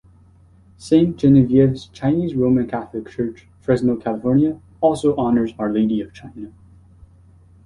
[0.79, 6.51] Saint Genevieve's Chinese Roman Catholic Church, Fresno, California also honors Our Lady of China.